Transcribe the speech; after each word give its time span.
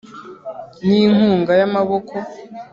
n’inkunga 0.85 1.51
y’amaboko 1.59 2.13